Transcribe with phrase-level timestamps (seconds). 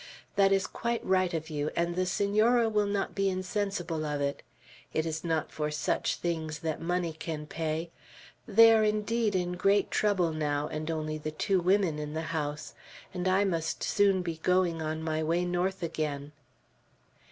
[0.35, 4.41] "That is quite right of you, and the Senora will not be insensible of it.
[4.95, 7.91] It is not for such things that money can pay.
[8.47, 12.73] They are indeed in great trouble now, and only the two women in the house;
[13.13, 16.31] and I must soon be going on my way North again."